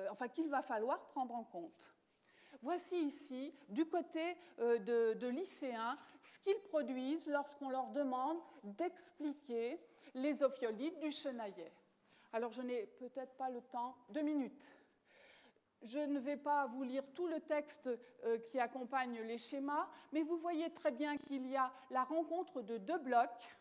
enfin, 0.09 0.27
qu'il 0.27 0.49
va 0.49 0.63
falloir 0.63 1.05
prendre 1.09 1.35
en 1.35 1.43
compte. 1.43 1.93
Voici 2.63 2.97
ici, 2.97 3.53
du 3.69 3.85
côté 3.85 4.35
de, 4.57 5.13
de 5.13 5.27
lycéens, 5.27 5.99
ce 6.23 6.39
qu'ils 6.39 6.59
produisent 6.63 7.29
lorsqu'on 7.29 7.69
leur 7.69 7.91
demande 7.91 8.39
d'expliquer 8.63 9.79
les 10.15 10.41
ophiolites 10.41 10.97
du 10.99 11.11
chenaillet. 11.11 11.71
Alors, 12.33 12.51
je 12.51 12.63
n'ai 12.63 12.87
peut-être 12.87 13.35
pas 13.37 13.51
le 13.51 13.61
temps, 13.61 13.95
deux 14.09 14.23
minutes. 14.23 14.73
Je 15.83 15.99
ne 15.99 16.19
vais 16.19 16.37
pas 16.37 16.65
vous 16.67 16.83
lire 16.83 17.03
tout 17.13 17.27
le 17.27 17.39
texte 17.39 17.89
euh, 18.23 18.39
qui 18.39 18.59
accompagne 18.59 19.21
les 19.21 19.37
schémas, 19.37 19.87
mais 20.11 20.23
vous 20.23 20.37
voyez 20.37 20.71
très 20.71 20.91
bien 20.91 21.17
qu'il 21.17 21.47
y 21.47 21.55
a 21.55 21.71
la 21.91 22.03
rencontre 22.03 22.61
de 22.61 22.77
deux 22.77 22.97
blocs, 22.97 23.57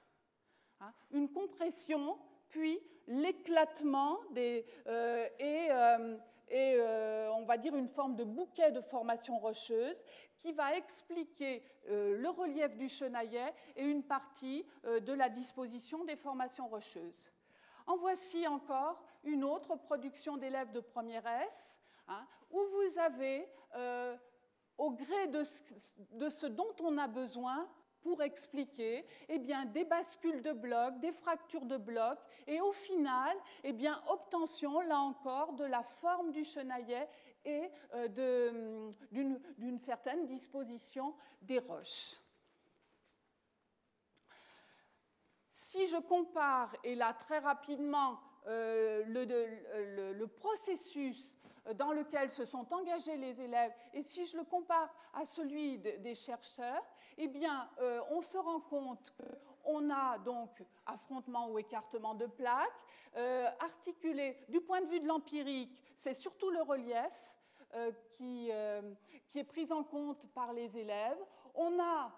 hein, 0.81 0.93
une 1.11 1.31
compression, 1.31 2.19
puis 2.49 2.81
l'éclatement 3.07 4.19
euh, 4.37 5.29
et, 5.39 5.69
euh, 5.71 7.31
on 7.33 7.45
va 7.45 7.59
dire 7.59 7.77
une 7.77 7.89
forme 7.89 8.17
de 8.17 8.25
bouquet 8.25 8.73
de 8.73 8.81
formation 8.81 9.39
rocheuse 9.39 10.03
qui 10.39 10.53
va 10.53 10.77
expliquer 10.77 11.63
le 11.89 12.29
relief 12.29 12.77
du 12.77 12.89
chenaillet 12.89 13.53
et 13.77 13.85
une 13.85 14.03
partie 14.03 14.65
de 14.85 15.13
la 15.13 15.29
disposition 15.29 16.05
des 16.05 16.17
formations 16.17 16.69
rocheuses. 16.69 17.31
En 17.87 17.97
voici 17.97 18.47
encore 18.47 19.03
une 19.25 19.45
autre 19.45 19.77
production 19.77 20.37
d'élèves 20.37 20.73
de 20.73 20.81
première 20.81 21.27
S 21.27 21.81
Hein, 22.09 22.27
où 22.51 22.61
vous 22.61 22.99
avez, 22.99 23.49
euh, 23.75 24.17
au 24.79 24.91
gré 24.93 25.27
de 25.29 25.43
ce, 25.43 26.47
dont 26.47 26.75
on 26.81 26.99
a 26.99 27.09
besoin 27.09 27.69
pour 28.01 28.23
expliquer 28.23 29.05
eh 29.29 29.39
bien, 29.39 29.65
des 29.65 29.85
bascules 29.85 30.41
de 30.41 30.53
blocs, 30.53 31.01
des 31.01 31.11
fractures 31.11 31.67
de 31.67 31.77
blocs, 31.77 32.21
et 32.47 32.61
au 32.61 32.73
final, 32.73 33.37
eh 33.65 33.73
bien, 33.73 34.01
obtention, 34.09 34.81
là 34.81 35.01
encore, 35.01 35.55
de 35.55 35.65
la 35.65 35.83
forme 35.83 36.31
du 36.31 36.45
chenaillet 36.45 37.09
et 37.45 37.69
euh, 37.95 38.93
d'une 39.11 39.79
certaine 39.79 40.25
disposition 40.27 41.15
des 41.43 41.59
roches. 41.59 42.21
Si 45.51 45.87
je 45.89 45.97
compare, 45.97 46.75
et 46.85 46.95
là 46.95 47.13
très 47.13 47.39
rapidement, 47.39 48.21
euh, 48.47 49.03
le, 49.07 50.27
processus 50.27 51.35
dans 51.75 51.93
lequel 51.93 52.31
se 52.31 52.45
sont 52.45 52.73
engagés 52.73 53.17
les 53.17 53.41
élèves, 53.41 53.73
et 53.93 54.03
si 54.03 54.25
je 54.25 54.37
le 54.37 54.45
compare 54.45 54.93
à 55.15 55.25
celui 55.25 55.79
des 55.79 56.15
chercheurs, 56.15 56.83
eh 57.19 57.29
bien, 57.29 57.69
euh, 57.81 58.01
on 58.11 58.23
se 58.23 58.37
rend 58.37 58.61
compte 58.61 59.13
qu'on 59.65 59.91
a 59.91 60.19
donc 60.19 60.63
affrontement 60.85 61.51
ou 61.51 61.59
écartement 61.59 62.15
de 62.15 62.27
plaques, 62.27 62.71
euh, 63.17 63.49
articulé 63.61 64.37
du 64.49 64.61
point 64.61 64.81
de 64.83 64.87
vue 64.87 65.01
de 65.01 65.07
l'empirique, 65.07 65.81
c'est 65.97 66.15
surtout 66.15 66.51
le 66.51 66.63
relief 66.63 67.33
euh, 67.75 67.91
qui, 68.13 68.51
qui, 69.27 69.39
est 69.39 69.45
pris 69.45 69.73
en 69.73 69.83
compte 69.83 70.27
par 70.33 70.53
les 70.53 70.79
élèves. 70.79 71.19
On 71.55 71.81
a, 71.81 72.13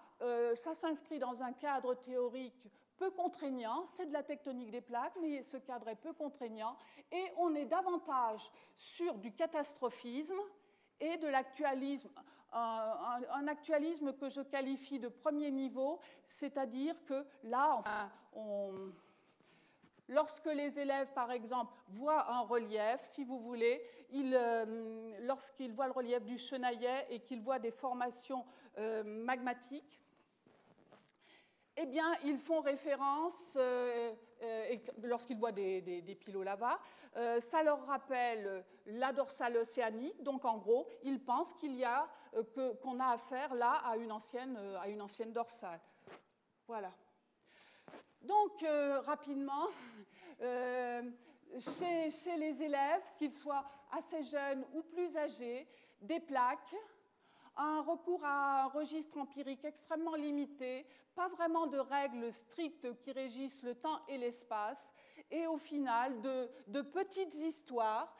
ça 0.55 0.73
s'inscrit 0.73 1.17
dans 1.17 1.41
un 1.41 1.53
cadre 1.53 1.95
théorique 1.95 2.69
peu 2.99 3.09
contraignant, 3.11 3.85
c'est 3.85 4.05
de 4.05 4.13
la 4.13 4.23
tectonique 4.23 4.69
des 4.69 4.81
plaques, 4.81 5.15
mais 5.21 5.41
ce 5.41 5.57
cadre 5.57 5.87
est 5.87 5.95
peu 5.95 6.13
contraignant, 6.13 6.75
et 7.11 7.23
on 7.37 7.55
est 7.55 7.65
davantage 7.65 8.51
sur 8.75 9.15
du 9.15 9.31
catastrophisme 9.31 10.39
et 10.99 11.17
de 11.17 11.27
l'actualisme, 11.27 12.09
un, 12.51 13.47
actualisme 13.47 14.13
que 14.13 14.29
je 14.29 14.41
qualifie 14.41 14.99
de 14.99 15.07
premier 15.07 15.49
niveau, 15.49 15.99
c'est-à-dire 16.27 16.95
que 17.05 17.25
là, 17.43 17.81
lorsque 20.09 20.47
les 20.47 20.79
élèves, 20.79 21.13
par 21.13 21.31
exemple, 21.31 21.73
voient 21.87 22.29
un 22.29 22.41
relief, 22.41 22.99
si 23.03 23.23
vous 23.23 23.39
voulez, 23.39 23.81
euh, 24.13 25.17
lorsqu'ils 25.21 25.71
voient 25.71 25.87
le 25.87 25.93
relief 25.93 26.25
du 26.25 26.37
chenaillet 26.37 27.07
et 27.09 27.21
qu'ils 27.21 27.41
voient 27.41 27.59
des 27.59 27.71
formations 27.71 28.45
euh, 28.77 29.03
magmatiques, 29.03 30.01
eh 31.81 31.85
bien, 31.85 32.13
ils 32.25 32.37
font 32.37 32.61
référence 32.61 33.57
euh, 33.59 34.13
lorsqu'ils 35.03 35.37
voient 35.37 35.51
des, 35.51 35.81
des, 35.81 36.15
pilots 36.15 36.43
lava. 36.43 36.79
ça 37.39 37.63
leur 37.63 37.85
rappelle 37.85 38.63
la 38.85 39.11
dorsale 39.13 39.57
océanique, 39.57 40.21
donc 40.23 40.45
en 40.45 40.57
gros, 40.57 40.87
ils 41.03 41.23
pensent 41.23 41.53
qu'il 41.53 41.75
y 41.75 41.85
a 41.85 42.07
qu'on 42.81 42.99
a 42.99 43.13
affaire 43.13 43.55
là 43.55 43.81
à 43.85 43.97
une 43.97 44.11
ancienne, 44.11 44.57
à 44.81 44.87
une 44.87 45.01
ancienne 45.01 45.33
dorsale. 45.33 45.79
Voilà. 46.67 46.91
Donc, 48.21 48.63
rapidement, 49.05 49.67
chez, 51.59 52.37
les 52.37 52.63
élèves, 52.63 53.01
qu'ils 53.17 53.33
soient 53.33 53.65
assez 53.91 54.21
jeunes 54.21 54.65
ou 54.73 54.83
plus 54.83 55.17
âgés, 55.17 55.67
des 56.01 56.19
plaques, 56.19 56.75
un 57.57 57.81
recours 57.81 58.23
à 58.23 58.63
un 58.63 58.67
registre 58.67 59.17
empirique 59.17 59.65
extrêmement 59.65 60.15
limité, 60.15 60.85
pas 61.15 61.27
vraiment 61.29 61.67
de 61.67 61.77
règles 61.77 62.31
strictes 62.31 62.97
qui 62.99 63.11
régissent 63.11 63.63
le 63.63 63.75
temps 63.75 63.99
et 64.07 64.17
l'espace, 64.17 64.93
et 65.31 65.47
au 65.47 65.57
final 65.57 66.21
de, 66.21 66.81
petites 66.81 67.35
histoires, 67.35 68.15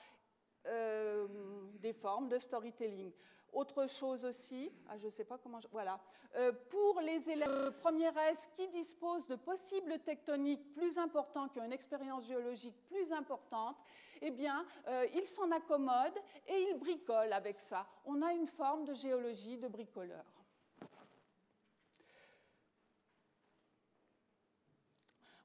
euh, 0.65 1.27
des 1.75 1.93
formes 1.93 2.27
de 2.27 2.37
storytelling. 2.37 3.11
Autre 3.53 3.87
chose 3.87 4.25
aussi, 4.25 4.71
ah, 4.87 4.97
je 4.97 5.07
ne 5.07 5.11
sais 5.11 5.25
pas 5.25 5.37
comment, 5.37 5.59
voilà, 5.71 5.99
euh, 6.35 6.51
pour 6.69 7.01
les 7.01 7.29
élèves 7.29 7.71
première 7.79 8.15
S 8.17 8.47
qui 8.55 8.67
disposent 8.67 9.25
de 9.27 9.35
possibles 9.35 9.97
tectoniques 9.99 10.71
plus 10.73 10.97
importants, 10.97 11.47
qui 11.47 11.59
ont 11.59 11.65
une 11.65 11.73
expérience 11.73 12.25
géologique 12.25 12.75
plus 12.87 13.11
importante, 13.11 13.77
eh 14.21 14.29
bien, 14.29 14.65
euh, 14.87 15.07
ils 15.15 15.25
s'en 15.25 15.49
accommodent 15.51 16.19
et 16.47 16.61
ils 16.69 16.77
bricolent 16.77 17.33
avec 17.33 17.59
ça. 17.59 17.87
On 18.05 18.21
a 18.21 18.33
une 18.33 18.47
forme 18.47 18.85
de 18.85 18.93
géologie 18.93 19.57
de 19.57 19.67
bricoleur. 19.67 20.25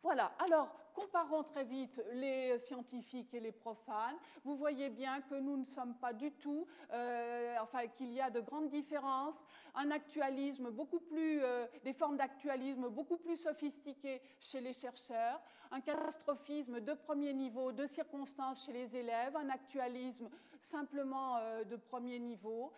Voilà, 0.03 0.35
alors 0.39 0.69
comparons 0.95 1.43
très 1.43 1.65
vite 1.65 2.01
les 2.13 2.59
scientifiques 2.59 3.35
et 3.35 3.41
les 3.41 3.53
profanes. 3.53 4.17
Vous 4.45 4.57
voyez 4.57 4.89
bien 4.89 5.21
que 5.23 5.35
nous 5.35 5.57
ne 5.57 5.65
sommes 5.65 5.95
pas 5.97 6.13
du 6.13 6.31
tout, 6.33 6.67
euh, 6.93 7.57
enfin 7.61 7.87
qu'il 7.89 8.13
y 8.13 8.21
a 8.21 8.31
de 8.31 8.41
grandes 8.41 8.71
différences, 8.71 9.45
un 9.75 9.91
actualisme 9.91 10.71
beaucoup 10.71 11.01
plus, 11.01 11.43
euh, 11.43 11.67
des 11.83 11.93
formes 11.93 12.17
d'actualisme 12.17 12.89
beaucoup 12.89 13.17
plus 13.17 13.37
sophistiquées 13.37 14.23
chez 14.39 14.61
les 14.61 14.73
chercheurs, 14.73 15.41
un 15.71 15.81
catastrophisme 15.81 16.81
de 16.81 16.95
premier 16.95 17.35
niveau, 17.35 17.73
de 17.73 17.87
circonstances 17.87 18.65
chez 18.65 18.73
les 18.73 18.97
élèves, 18.97 19.37
un 19.37 19.51
actualisme 19.51 20.31
simplement 20.61 21.37
euh, 21.37 21.65
de 21.65 21.77
premier 21.77 22.19
niveau. 22.19 22.73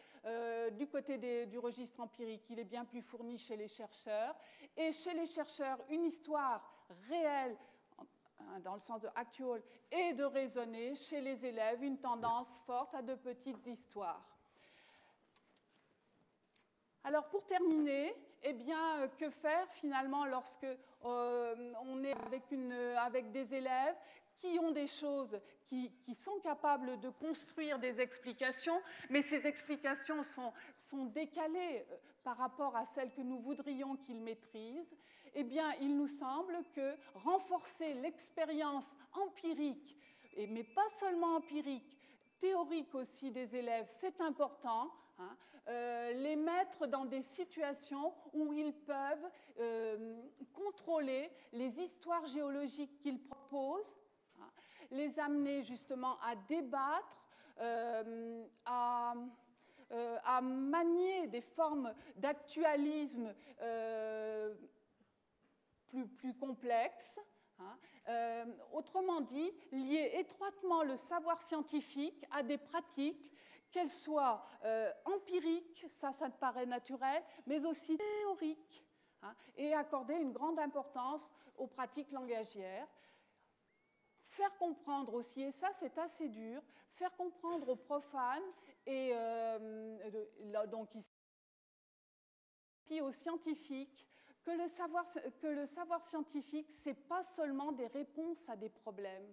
du 0.72 0.88
côté 0.88 1.46
du 1.46 1.58
registre 1.58 2.00
empirique, 2.00 2.50
il 2.50 2.58
est 2.58 2.64
bien 2.64 2.84
plus 2.84 3.02
fourni 3.02 3.38
chez 3.38 3.56
les 3.56 3.68
chercheurs. 3.68 4.34
Et 4.76 4.90
chez 4.90 5.14
les 5.14 5.26
chercheurs, 5.26 5.78
une 5.88 6.04
histoire 6.04 6.60
réelle 7.08 7.56
Hein, 8.48 8.60
dans 8.60 8.74
le 8.74 8.80
sens 8.80 9.00
de 9.00 9.08
actual, 9.14 9.62
et 9.90 10.12
de 10.12 10.24
raisonner 10.24 10.94
chez 10.94 11.20
les 11.20 11.46
élèves 11.46 11.82
une 11.82 11.98
tendance 11.98 12.60
forte 12.66 12.94
à 12.94 13.02
de 13.02 13.14
petites 13.14 13.66
histoires. 13.66 14.24
Alors 17.02 17.28
pour 17.28 17.44
terminer, 17.44 18.14
eh 18.42 18.52
bien, 18.52 19.00
euh, 19.00 19.08
que 19.08 19.30
faire 19.30 19.68
finalement 19.72 20.26
lorsque 20.26 20.64
euh, 20.64 21.72
on 21.84 22.02
est 22.04 22.14
avec, 22.26 22.50
une, 22.50 22.72
avec, 22.72 23.32
des 23.32 23.54
élèves 23.54 23.96
qui 24.36 24.58
ont 24.60 24.70
des 24.70 24.86
choses, 24.86 25.40
qui, 25.64 25.92
qui, 26.02 26.14
sont 26.14 26.38
capables 26.40 27.00
de 27.00 27.08
construire 27.08 27.78
des 27.78 28.00
explications, 28.00 28.80
mais 29.08 29.22
ces 29.22 29.46
explications 29.46 30.22
sont, 30.22 30.52
sont 30.76 31.06
décalées 31.06 31.86
euh, 31.90 31.96
par 32.22 32.36
rapport 32.36 32.76
à 32.76 32.84
celles 32.84 33.12
que 33.12 33.22
nous 33.22 33.38
voudrions 33.38 33.96
qu'ils 33.96 34.20
maîtrisent 34.20 34.96
eh 35.38 35.44
bien, 35.44 35.72
il 35.82 35.96
nous 35.96 36.08
semble 36.08 36.64
que 36.72 36.96
renforcer 37.14 37.94
l'expérience 37.94 38.96
empirique, 39.12 39.96
mais 40.48 40.64
pas 40.64 40.88
seulement 40.88 41.36
empirique, 41.36 41.98
théorique 42.40 42.94
aussi 42.94 43.30
des 43.30 43.54
élèves, 43.54 43.84
c'est 43.86 44.20
important. 44.20 44.90
Hein, 45.18 45.36
euh, 45.68 46.12
les 46.12 46.36
mettre 46.36 46.86
dans 46.86 47.04
des 47.04 47.22
situations 47.22 48.14
où 48.32 48.52
ils 48.52 48.72
peuvent 48.72 49.30
euh, 49.58 50.22
contrôler 50.52 51.30
les 51.52 51.80
histoires 51.80 52.24
géologiques 52.26 52.98
qu'ils 52.98 53.20
proposent, 53.20 53.96
hein, 54.40 54.48
les 54.90 55.18
amener 55.18 55.62
justement 55.62 56.18
à 56.20 56.36
débattre, 56.48 57.26
euh, 57.60 58.44
à, 58.64 59.14
manier 60.42 61.28
des 61.28 61.40
formes 61.40 61.94
d'actualisme 62.16 63.32
plus, 65.86 66.06
plus 66.06 66.34
complexe. 66.34 67.20
Hein. 67.58 67.78
Euh, 68.08 68.44
autrement 68.72 69.20
dit, 69.20 69.52
lier 69.72 70.12
étroitement 70.14 70.82
le 70.82 70.96
savoir 70.96 71.40
scientifique 71.40 72.24
à 72.30 72.42
des 72.42 72.58
pratiques, 72.58 73.32
qu'elles 73.70 73.90
soient 73.90 74.46
euh, 74.64 74.92
empiriques, 75.04 75.84
ça, 75.88 76.12
ça 76.12 76.30
te 76.30 76.38
paraît 76.38 76.66
naturel, 76.66 77.22
mais 77.46 77.66
aussi 77.66 77.96
théoriques, 77.96 78.84
hein, 79.22 79.34
et 79.56 79.74
accorder 79.74 80.14
une 80.14 80.32
grande 80.32 80.58
importance 80.58 81.32
aux 81.56 81.66
pratiques 81.66 82.12
langagières. 82.12 82.88
Faire 84.22 84.56
comprendre 84.58 85.14
aussi, 85.14 85.42
et 85.42 85.50
ça 85.50 85.72
c'est 85.72 85.98
assez 85.98 86.28
dur, 86.28 86.62
faire 86.92 87.14
comprendre 87.16 87.68
aux 87.68 87.76
profanes 87.76 88.42
et 88.86 89.10
euh, 89.14 90.66
donc 90.68 90.94
ici 90.94 91.10
aux 93.00 93.12
scientifiques 93.12 94.06
que 94.46 95.48
le 95.48 95.66
savoir, 95.66 96.02
scientifique, 96.04 96.68
ce 96.78 96.90
n'est 96.90 96.94
pas 96.94 97.22
seulement 97.22 97.72
des 97.72 97.88
réponses 97.88 98.48
à 98.48 98.56
des 98.56 98.68
problèmes. 98.68 99.26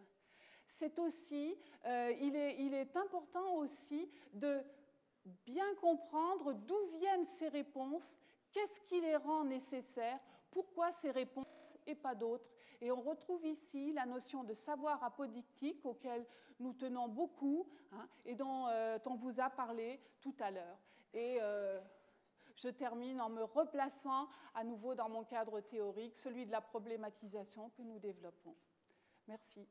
C'est 0.66 0.98
aussi, 0.98 1.56
euh, 1.86 2.12
il, 2.20 2.36
est, 2.36 2.56
il 2.60 2.74
est 2.74 2.96
important 2.96 3.56
aussi 3.58 4.10
de 4.34 4.62
bien 5.46 5.76
comprendre 5.76 6.54
d'où 6.54 6.86
viennent 6.98 7.24
ces 7.24 7.50
réponses, 7.50 8.20
qu'est-ce 8.52 8.82
qui 8.82 9.00
les 9.02 9.16
rend 9.16 9.44
nécessaires, 9.44 10.20
pourquoi 10.52 10.92
ces 10.92 11.12
réponses 11.12 11.78
et 11.86 11.96
pas 11.96 12.16
d'autres. 12.16 12.52
Et 12.82 12.92
on 12.92 13.02
retrouve 13.02 13.46
ici 13.46 13.94
la 13.94 14.06
notion 14.06 14.44
de 14.44 14.54
savoir 14.54 15.04
apodictique 15.04 15.86
auquel 15.86 16.26
nous 16.60 16.74
tenons 16.74 17.08
beaucoup 17.08 17.68
hein, 17.92 18.08
et 18.26 18.36
dont 18.36 18.68
euh, 18.68 18.98
on 19.06 19.16
vous 19.16 19.40
a 19.40 19.50
parlé 19.50 20.00
tout 20.22 20.36
à 20.40 20.52
l'heure. 20.52 20.78
Et 21.14 21.38
euh, 21.42 21.80
je 22.56 22.70
termine 22.70 23.20
en 23.22 23.30
me 23.30 23.44
replaçant 23.44 24.28
à 24.54 24.64
nouveau 24.64 24.96
dans 24.96 25.10
mon 25.10 25.24
cadre 25.24 25.62
théorique, 25.62 26.16
celui 26.16 26.46
de 26.46 26.52
la 26.52 26.62
problématisation 26.62 27.70
que 27.72 27.82
nous 27.82 28.00
développons. 28.00 28.56
Merci. 29.28 29.68